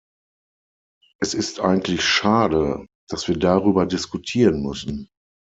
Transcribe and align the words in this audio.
Es 1.21 1.35
ist 1.35 1.59
eigentlich 1.59 2.03
schade, 2.03 2.87
dass 3.07 3.27
wir 3.27 3.37
darüber 3.37 3.85
diskutieren 3.85 4.63
müssen. 4.63 5.11